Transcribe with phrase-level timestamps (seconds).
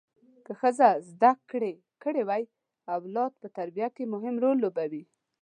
[0.45, 2.43] که ښځه زده کړې کړي وي
[2.95, 5.03] اولادو په تربیه کې مهم رول لوبوي